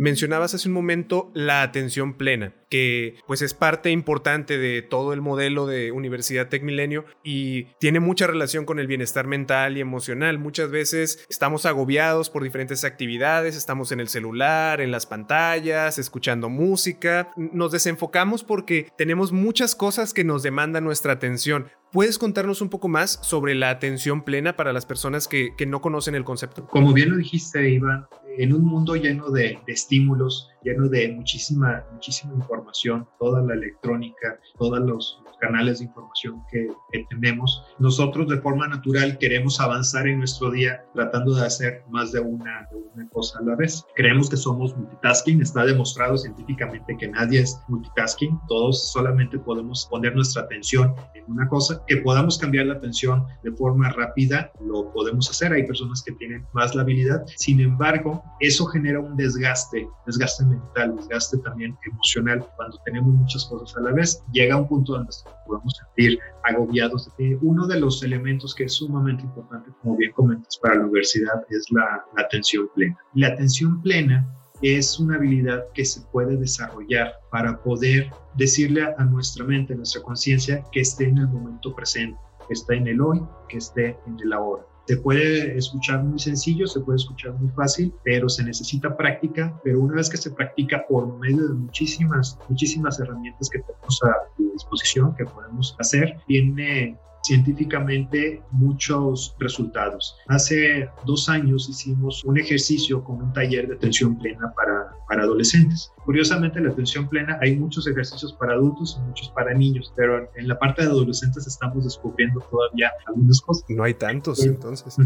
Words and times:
Mencionabas 0.00 0.54
hace 0.54 0.66
un 0.66 0.72
momento 0.72 1.30
la 1.34 1.60
atención 1.60 2.14
plena, 2.14 2.54
que 2.70 3.16
pues 3.26 3.42
es 3.42 3.52
parte 3.52 3.90
importante 3.90 4.56
de 4.56 4.80
todo 4.80 5.12
el 5.12 5.20
modelo 5.20 5.66
de 5.66 5.92
Universidad 5.92 6.48
Tech 6.48 6.62
Milenio 6.62 7.04
y 7.22 7.64
tiene 7.80 8.00
mucha 8.00 8.26
relación 8.26 8.64
con 8.64 8.78
el 8.78 8.86
bienestar 8.86 9.26
mental 9.26 9.76
y 9.76 9.82
emocional. 9.82 10.38
Muchas 10.38 10.70
veces 10.70 11.26
estamos 11.28 11.66
agobiados 11.66 12.30
por 12.30 12.42
diferentes 12.42 12.82
actividades, 12.84 13.58
estamos 13.58 13.92
en 13.92 14.00
el 14.00 14.08
celular, 14.08 14.80
en 14.80 14.90
las 14.90 15.04
pantallas, 15.04 15.98
escuchando 15.98 16.48
música, 16.48 17.30
nos 17.36 17.70
desenfocamos 17.70 18.42
porque 18.42 18.88
tenemos 18.96 19.32
muchas 19.32 19.74
cosas 19.74 20.14
que 20.14 20.24
nos 20.24 20.42
demandan 20.42 20.82
nuestra 20.82 21.12
atención. 21.12 21.66
¿Puedes 21.92 22.18
contarnos 22.18 22.60
un 22.62 22.68
poco 22.68 22.86
más 22.86 23.18
sobre 23.20 23.56
la 23.56 23.68
atención 23.68 24.22
plena 24.22 24.54
para 24.54 24.72
las 24.72 24.86
personas 24.86 25.26
que, 25.26 25.52
no 25.66 25.80
conocen 25.80 26.14
el 26.14 26.22
concepto? 26.22 26.66
Como 26.68 26.92
bien 26.92 27.10
lo 27.10 27.16
dijiste, 27.16 27.68
Iván, 27.68 28.06
en 28.38 28.52
un 28.52 28.64
mundo 28.64 28.96
lleno 28.96 29.30
de, 29.30 29.58
de 29.66 29.72
estímulos, 29.72 30.50
lleno 30.62 30.88
de 30.88 31.12
muchísima, 31.12 31.84
muchísima 31.92 32.34
información, 32.34 33.06
toda 33.18 33.42
la 33.42 33.54
electrónica, 33.54 34.38
todos 34.58 34.80
los, 34.80 35.22
canales 35.40 35.78
de 35.78 35.86
información 35.86 36.42
que, 36.50 36.68
tenemos. 37.08 37.64
Nosotros 37.78 38.28
de 38.28 38.38
forma 38.38 38.68
natural 38.68 39.16
queremos 39.18 39.58
avanzar 39.60 40.06
en 40.06 40.18
nuestro 40.18 40.50
día 40.50 40.84
tratando 40.94 41.34
de 41.34 41.46
hacer 41.46 41.82
más 41.88 42.12
de 42.12 42.20
una, 42.20 42.68
de 42.70 42.76
una 42.94 43.08
cosa 43.08 43.38
a 43.38 43.42
la 43.42 43.56
vez. 43.56 43.84
Creemos 43.96 44.28
que 44.28 44.36
somos 44.36 44.76
multitasking, 44.76 45.40
está 45.40 45.64
demostrado 45.64 46.18
científicamente 46.18 46.96
que 46.98 47.08
nadie 47.08 47.40
es 47.40 47.58
multitasking, 47.68 48.38
todos 48.48 48.92
solamente 48.92 49.38
podemos 49.38 49.86
poner 49.90 50.14
nuestra 50.14 50.42
atención 50.42 50.94
en 51.14 51.24
una 51.28 51.48
cosa, 51.48 51.82
que 51.86 51.96
podamos 51.98 52.38
cambiar 52.38 52.66
la 52.66 52.74
atención 52.74 53.24
de 53.42 53.52
forma 53.52 53.88
rápida, 53.90 54.52
lo 54.60 54.92
podemos 54.92 55.30
hacer, 55.30 55.52
hay 55.52 55.66
personas 55.66 56.02
que 56.02 56.12
tienen 56.12 56.46
más 56.52 56.74
la 56.74 56.82
habilidad, 56.82 57.24
sin 57.36 57.60
embargo, 57.60 58.19
eso 58.40 58.66
genera 58.66 59.00
un 59.00 59.16
desgaste, 59.16 59.88
desgaste 60.06 60.44
mental, 60.44 60.96
desgaste 60.96 61.38
también 61.38 61.76
emocional. 61.84 62.46
Cuando 62.56 62.78
tenemos 62.84 63.12
muchas 63.12 63.44
cosas 63.46 63.76
a 63.76 63.80
la 63.80 63.92
vez, 63.92 64.22
llega 64.32 64.56
un 64.56 64.68
punto 64.68 64.92
donde 64.92 65.12
podemos 65.46 65.74
sentir 65.76 66.18
agobiados. 66.44 67.10
uno 67.42 67.66
de 67.66 67.80
los 67.80 68.02
elementos 68.02 68.54
que 68.54 68.64
es 68.64 68.74
sumamente 68.74 69.22
importante, 69.24 69.70
como 69.82 69.96
bien 69.96 70.12
comentas, 70.12 70.58
para 70.62 70.76
la 70.76 70.82
universidad 70.82 71.44
es 71.50 71.66
la, 71.70 72.04
la 72.16 72.22
atención 72.22 72.68
plena. 72.74 72.96
La 73.14 73.28
atención 73.28 73.82
plena 73.82 74.26
es 74.62 74.98
una 75.00 75.16
habilidad 75.16 75.64
que 75.74 75.84
se 75.84 76.00
puede 76.12 76.36
desarrollar 76.36 77.14
para 77.30 77.62
poder 77.62 78.10
decirle 78.36 78.82
a 78.96 79.04
nuestra 79.04 79.44
mente, 79.44 79.72
a 79.72 79.76
nuestra 79.76 80.02
conciencia, 80.02 80.64
que 80.72 80.80
esté 80.80 81.04
en 81.04 81.18
el 81.18 81.28
momento 81.28 81.74
presente, 81.74 82.18
que 82.46 82.54
esté 82.54 82.76
en 82.76 82.88
el 82.88 83.00
hoy, 83.00 83.22
que 83.48 83.58
esté 83.58 83.98
en 84.06 84.18
el 84.20 84.32
ahora. 84.32 84.64
Se 84.86 84.96
puede 84.96 85.56
escuchar 85.56 86.02
muy 86.02 86.18
sencillo, 86.18 86.66
se 86.66 86.80
puede 86.80 86.96
escuchar 86.96 87.32
muy 87.34 87.48
fácil, 87.50 87.92
pero 88.02 88.28
se 88.28 88.42
necesita 88.42 88.96
práctica, 88.96 89.58
pero 89.62 89.80
una 89.80 89.96
vez 89.96 90.10
que 90.10 90.16
se 90.16 90.30
practica 90.30 90.84
por 90.88 91.16
medio 91.18 91.48
de 91.48 91.54
muchísimas, 91.54 92.38
muchísimas 92.48 92.98
herramientas 92.98 93.48
que 93.50 93.60
tenemos 93.60 94.00
a 94.02 94.42
disposición, 94.52 95.14
que 95.14 95.24
podemos 95.24 95.76
hacer, 95.78 96.16
tiene 96.26 96.98
científicamente 97.22 98.42
muchos 98.50 99.34
resultados. 99.38 100.16
Hace 100.28 100.88
dos 101.06 101.28
años 101.28 101.68
hicimos 101.68 102.24
un 102.24 102.38
ejercicio 102.38 103.02
con 103.04 103.22
un 103.22 103.32
taller 103.32 103.68
de 103.68 103.74
atención 103.74 104.18
plena 104.18 104.52
para, 104.56 104.94
para 105.08 105.22
adolescentes. 105.22 105.92
Curiosamente, 106.04 106.60
la 106.60 106.70
atención 106.70 107.08
plena, 107.08 107.38
hay 107.40 107.56
muchos 107.56 107.86
ejercicios 107.86 108.32
para 108.32 108.54
adultos 108.54 108.98
y 108.98 109.06
muchos 109.06 109.28
para 109.30 109.52
niños, 109.54 109.92
pero 109.94 110.28
en 110.34 110.48
la 110.48 110.58
parte 110.58 110.82
de 110.82 110.88
adolescentes 110.88 111.46
estamos 111.46 111.84
descubriendo 111.84 112.40
todavía 112.50 112.90
algunas 113.06 113.40
cosas. 113.42 113.64
No 113.68 113.84
hay 113.84 113.94
tantos, 113.94 114.44
entonces. 114.44 114.96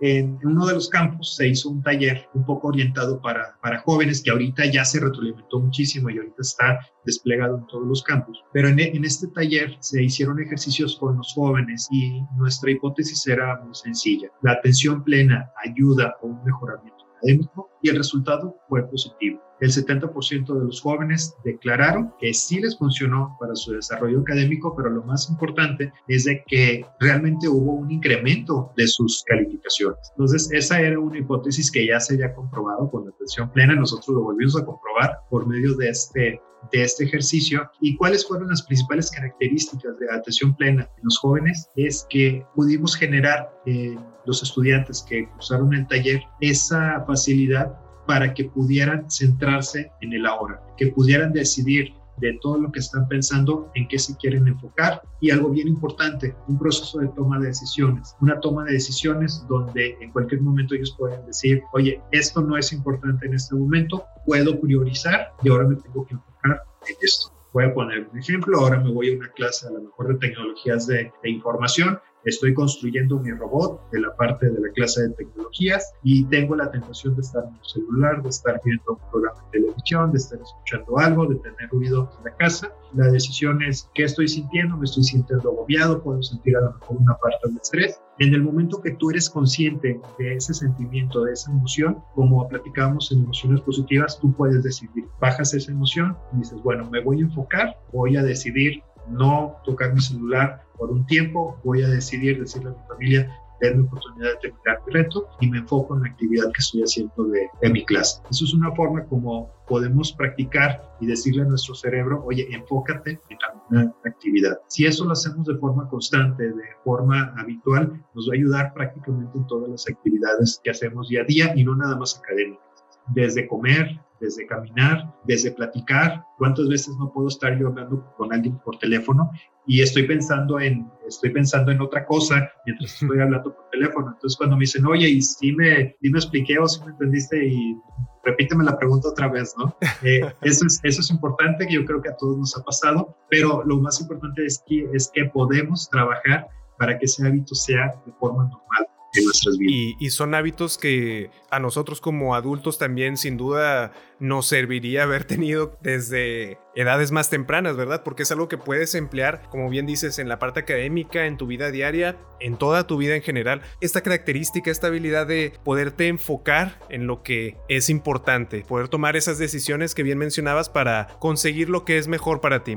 En 0.00 0.38
uno 0.44 0.66
de 0.66 0.74
los 0.74 0.88
campos 0.88 1.36
se 1.36 1.48
hizo 1.48 1.70
un 1.70 1.82
taller 1.82 2.28
un 2.34 2.44
poco 2.44 2.68
orientado 2.68 3.20
para, 3.20 3.58
para 3.62 3.80
jóvenes 3.80 4.22
que 4.22 4.30
ahorita 4.30 4.66
ya 4.66 4.84
se 4.84 5.00
retroalimentó 5.00 5.60
muchísimo 5.60 6.10
y 6.10 6.18
ahorita 6.18 6.42
está 6.42 6.78
desplegado 7.04 7.58
en 7.58 7.66
todos 7.66 7.86
los 7.86 8.02
campos. 8.02 8.38
Pero 8.52 8.68
en, 8.68 8.78
en 8.78 9.04
este 9.04 9.28
taller 9.28 9.76
se 9.80 10.02
hicieron 10.02 10.40
ejercicios 10.40 10.96
con 10.96 11.16
los 11.16 11.32
jóvenes 11.34 11.53
y 11.90 12.22
nuestra 12.36 12.70
hipótesis 12.70 13.26
era 13.26 13.60
muy 13.62 13.74
sencilla. 13.74 14.28
La 14.42 14.52
atención 14.52 15.02
plena 15.04 15.50
ayuda 15.64 16.16
a 16.20 16.26
un 16.26 16.42
mejoramiento 16.44 17.04
académico 17.16 17.70
y 17.82 17.90
el 17.90 17.96
resultado 17.96 18.56
fue 18.68 18.88
positivo. 18.88 19.43
El 19.64 19.70
70% 19.70 20.58
de 20.58 20.64
los 20.66 20.82
jóvenes 20.82 21.34
declararon 21.42 22.12
que 22.20 22.34
sí 22.34 22.60
les 22.60 22.76
funcionó 22.76 23.34
para 23.40 23.56
su 23.56 23.72
desarrollo 23.72 24.20
académico, 24.20 24.76
pero 24.76 24.90
lo 24.90 25.02
más 25.04 25.30
importante 25.30 25.90
es 26.06 26.24
de 26.24 26.44
que 26.46 26.84
realmente 27.00 27.48
hubo 27.48 27.72
un 27.72 27.90
incremento 27.90 28.70
de 28.76 28.86
sus 28.86 29.24
calificaciones. 29.26 29.98
Entonces, 30.10 30.52
esa 30.52 30.82
era 30.82 31.00
una 31.00 31.16
hipótesis 31.16 31.70
que 31.70 31.86
ya 31.86 31.98
se 31.98 32.12
había 32.12 32.34
comprobado 32.34 32.90
con 32.90 33.06
la 33.06 33.10
atención 33.12 33.50
plena. 33.52 33.74
Nosotros 33.74 34.08
lo 34.08 34.24
volvimos 34.24 34.54
a 34.54 34.66
comprobar 34.66 35.20
por 35.30 35.46
medio 35.46 35.74
de 35.76 35.88
este 35.88 36.38
de 36.72 36.82
este 36.82 37.04
ejercicio 37.04 37.70
y 37.82 37.94
cuáles 37.96 38.26
fueron 38.26 38.48
las 38.48 38.62
principales 38.62 39.10
características 39.10 39.98
de 39.98 40.10
atención 40.10 40.56
plena 40.56 40.88
en 40.96 41.04
los 41.04 41.18
jóvenes 41.18 41.68
es 41.76 42.06
que 42.08 42.42
pudimos 42.54 42.96
generar 42.96 43.52
en 43.66 43.98
los 44.24 44.42
estudiantes 44.42 45.04
que 45.06 45.28
cursaron 45.28 45.74
el 45.74 45.86
taller 45.88 46.22
esa 46.40 47.04
facilidad 47.06 47.83
para 48.06 48.34
que 48.34 48.44
pudieran 48.44 49.10
centrarse 49.10 49.90
en 50.00 50.12
el 50.12 50.26
ahora, 50.26 50.60
que 50.76 50.88
pudieran 50.88 51.32
decidir 51.32 51.94
de 52.18 52.38
todo 52.40 52.58
lo 52.58 52.70
que 52.70 52.78
están 52.78 53.08
pensando, 53.08 53.70
en 53.74 53.88
qué 53.88 53.98
se 53.98 54.16
quieren 54.16 54.46
enfocar 54.46 55.02
y 55.20 55.30
algo 55.30 55.50
bien 55.50 55.68
importante, 55.68 56.34
un 56.48 56.58
proceso 56.58 56.98
de 56.98 57.08
toma 57.08 57.38
de 57.40 57.48
decisiones, 57.48 58.14
una 58.20 58.38
toma 58.40 58.64
de 58.64 58.72
decisiones 58.72 59.44
donde 59.48 59.96
en 60.00 60.12
cualquier 60.12 60.40
momento 60.40 60.74
ellos 60.74 60.94
pueden 60.96 61.24
decir, 61.26 61.62
oye, 61.72 62.00
esto 62.12 62.40
no 62.40 62.56
es 62.56 62.72
importante 62.72 63.26
en 63.26 63.34
este 63.34 63.54
momento, 63.54 64.04
puedo 64.26 64.60
priorizar 64.60 65.32
y 65.42 65.48
ahora 65.48 65.66
me 65.66 65.76
tengo 65.76 66.06
que 66.06 66.14
enfocar 66.14 66.62
en 66.86 66.96
esto. 67.02 67.32
Voy 67.52 67.64
a 67.64 67.74
poner 67.74 68.08
un 68.12 68.18
ejemplo, 68.18 68.58
ahora 68.58 68.80
me 68.80 68.90
voy 68.90 69.12
a 69.12 69.16
una 69.16 69.28
clase 69.30 69.66
a 69.68 69.70
lo 69.70 69.82
mejor 69.82 70.08
de 70.08 70.14
tecnologías 70.16 70.86
de, 70.86 71.12
de 71.22 71.30
información 71.30 71.98
estoy 72.24 72.54
construyendo 72.54 73.18
mi 73.18 73.30
robot 73.30 73.90
de 73.90 74.00
la 74.00 74.14
parte 74.16 74.50
de 74.50 74.60
la 74.60 74.68
clase 74.72 75.02
de 75.02 75.10
tecnologías 75.10 75.92
y 76.02 76.24
tengo 76.26 76.56
la 76.56 76.70
tentación 76.70 77.14
de 77.14 77.22
estar 77.22 77.44
en 77.44 77.54
el 77.54 77.64
celular, 77.64 78.22
de 78.22 78.28
estar 78.28 78.60
viendo 78.64 78.92
un 78.92 79.10
programa 79.10 79.40
de 79.52 79.60
televisión, 79.60 80.12
de 80.12 80.18
estar 80.18 80.40
escuchando 80.40 80.98
algo, 80.98 81.26
de 81.26 81.36
tener 81.36 81.68
ruido 81.70 82.10
en 82.18 82.24
la 82.24 82.36
casa. 82.36 82.72
La 82.94 83.08
decisión 83.08 83.62
es 83.62 83.90
qué 83.94 84.04
estoy 84.04 84.28
sintiendo, 84.28 84.76
me 84.76 84.84
estoy 84.84 85.04
sintiendo 85.04 85.50
agobiado, 85.50 86.02
puedo 86.02 86.22
sentir 86.22 86.56
a 86.56 86.60
lo 86.60 86.72
mejor 86.72 86.96
una 86.96 87.14
parte 87.16 87.50
de 87.50 87.56
estrés. 87.56 88.00
En 88.20 88.32
el 88.32 88.42
momento 88.42 88.80
que 88.80 88.92
tú 88.92 89.10
eres 89.10 89.28
consciente 89.28 90.00
de 90.18 90.36
ese 90.36 90.54
sentimiento, 90.54 91.24
de 91.24 91.32
esa 91.32 91.50
emoción, 91.50 91.98
como 92.14 92.46
platicábamos 92.48 93.10
en 93.10 93.24
emociones 93.24 93.60
positivas, 93.62 94.18
tú 94.20 94.32
puedes 94.34 94.62
decidir, 94.62 95.04
bajas 95.20 95.52
esa 95.52 95.72
emoción 95.72 96.16
y 96.32 96.38
dices, 96.38 96.62
bueno, 96.62 96.88
me 96.90 97.02
voy 97.02 97.18
a 97.18 97.22
enfocar, 97.22 97.76
voy 97.92 98.16
a 98.16 98.22
decidir 98.22 98.82
no 99.08 99.56
tocar 99.64 99.92
mi 99.94 100.00
celular 100.00 100.62
por 100.76 100.90
un 100.90 101.06
tiempo, 101.06 101.58
voy 101.64 101.82
a 101.82 101.88
decidir 101.88 102.40
decirle 102.40 102.70
a 102.70 102.72
mi 102.72 102.88
familia, 102.88 103.40
denme 103.60 103.82
oportunidad 103.82 104.30
de 104.32 104.36
terminar 104.36 104.82
mi 104.86 104.92
reto 104.92 105.28
y 105.40 105.48
me 105.48 105.58
enfoco 105.58 105.96
en 105.96 106.02
la 106.02 106.08
actividad 106.08 106.46
que 106.46 106.58
estoy 106.60 106.82
haciendo 106.82 107.24
de, 107.24 107.70
mi 107.70 107.84
clase. 107.84 108.20
Eso 108.30 108.44
es 108.44 108.54
una 108.54 108.72
forma 108.72 109.04
como 109.04 109.50
podemos 109.66 110.12
practicar 110.12 110.96
y 111.00 111.06
decirle 111.06 111.42
a 111.42 111.46
nuestro 111.46 111.74
cerebro, 111.74 112.22
oye, 112.26 112.46
enfócate 112.50 113.20
en 113.30 113.38
alguna 113.50 113.94
actividad. 114.04 114.58
Si 114.68 114.86
eso 114.86 115.04
lo 115.04 115.12
hacemos 115.12 115.46
de 115.46 115.56
forma 115.56 115.88
constante, 115.88 116.44
de 116.44 116.64
forma 116.82 117.34
habitual, 117.38 118.04
nos 118.14 118.28
va 118.28 118.32
a 118.32 118.36
ayudar 118.36 118.74
prácticamente 118.74 119.38
en 119.38 119.46
todas 119.46 119.70
las 119.70 119.88
actividades 119.88 120.60
que 120.62 120.70
hacemos 120.70 121.08
día 121.08 121.22
a 121.22 121.24
día 121.24 121.52
y 121.56 121.64
no 121.64 121.74
nada 121.74 121.96
más 121.96 122.18
académicas. 122.18 122.64
Desde 123.08 123.46
comer, 123.46 124.00
desde 124.24 124.46
caminar, 124.46 125.12
desde 125.24 125.52
platicar. 125.52 126.24
¿Cuántas 126.38 126.68
veces 126.68 126.96
no 126.98 127.12
puedo 127.12 127.28
estar 127.28 127.58
yo 127.58 127.68
hablando 127.68 128.04
con 128.16 128.32
alguien 128.32 128.58
por 128.64 128.78
teléfono 128.78 129.30
y 129.66 129.82
estoy 129.82 130.04
pensando 130.04 130.58
en, 130.58 130.90
estoy 131.06 131.30
pensando 131.30 131.70
en 131.70 131.80
otra 131.80 132.04
cosa 132.06 132.50
mientras 132.66 132.92
estoy 133.02 133.20
hablando 133.20 133.54
por 133.54 133.68
teléfono? 133.70 134.12
Entonces 134.12 134.36
cuando 134.36 134.56
me 134.56 134.62
dicen, 134.62 134.86
oye, 134.86 135.08
y 135.08 135.22
si 135.22 135.52
me, 135.52 135.94
si 136.00 136.10
me 136.10 136.18
expliqué 136.18 136.58
o 136.58 136.66
si 136.66 136.82
me 136.84 136.92
entendiste 136.92 137.46
y 137.46 137.76
repíteme 138.24 138.64
la 138.64 138.78
pregunta 138.78 139.08
otra 139.08 139.28
vez, 139.28 139.54
¿no? 139.56 139.76
Eh, 140.02 140.20
eso, 140.42 140.66
es, 140.66 140.80
eso 140.82 141.00
es 141.00 141.10
importante, 141.10 141.66
que 141.66 141.74
yo 141.74 141.84
creo 141.84 142.02
que 142.02 142.10
a 142.10 142.16
todos 142.16 142.36
nos 142.36 142.56
ha 142.58 142.62
pasado, 142.62 143.16
pero 143.30 143.64
lo 143.64 143.80
más 143.80 144.00
importante 144.00 144.44
es 144.44 144.62
que, 144.66 144.86
es 144.92 145.10
que 145.14 145.24
podemos 145.26 145.88
trabajar 145.88 146.46
para 146.78 146.98
que 146.98 147.06
ese 147.06 147.26
hábito 147.26 147.54
sea 147.54 147.94
de 148.04 148.12
forma 148.12 148.42
normal 148.42 148.86
en 149.14 149.24
nuestras 149.24 149.58
vidas. 149.58 149.74
Y, 149.74 149.96
y, 149.98 150.10
son 150.10 150.34
hábitos 150.34 150.78
que 150.78 151.30
a 151.50 151.58
nosotros 151.58 152.00
como 152.00 152.34
adultos 152.34 152.78
también 152.78 153.16
sin 153.16 153.36
duda 153.36 153.92
nos 154.18 154.46
serviría 154.46 155.02
haber 155.04 155.24
tenido 155.24 155.78
desde 155.82 156.58
edades 156.74 157.12
más 157.12 157.30
tempranas, 157.30 157.76
¿verdad? 157.76 158.02
Porque 158.04 158.24
es 158.24 158.32
algo 158.32 158.48
que 158.48 158.58
puedes 158.58 158.94
emplear, 158.94 159.42
como 159.50 159.68
bien 159.68 159.86
dices, 159.86 160.18
en 160.18 160.28
la 160.28 160.38
parte 160.38 160.60
académica, 160.60 161.26
en 161.26 161.36
tu 161.36 161.46
vida 161.46 161.70
diaria, 161.70 162.16
en 162.40 162.56
toda 162.56 162.86
tu 162.86 162.96
vida 162.96 163.14
en 163.16 163.22
general. 163.22 163.62
Esta 163.80 164.00
característica, 164.00 164.70
esta 164.70 164.88
habilidad 164.88 165.26
de 165.26 165.52
poderte 165.64 166.08
enfocar 166.08 166.78
en 166.88 167.06
lo 167.06 167.22
que 167.22 167.56
es 167.68 167.90
importante, 167.90 168.64
poder 168.66 168.88
tomar 168.88 169.16
esas 169.16 169.38
decisiones 169.38 169.94
que 169.94 170.02
bien 170.02 170.18
mencionabas 170.18 170.68
para 170.68 171.08
conseguir 171.18 171.68
lo 171.68 171.84
que 171.84 171.98
es 171.98 172.08
mejor 172.08 172.40
para 172.40 172.64
ti. 172.64 172.76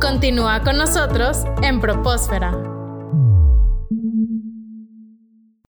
Continúa 0.00 0.62
con 0.62 0.78
nosotros 0.78 1.44
en 1.62 1.80
Propósfera. 1.80 2.69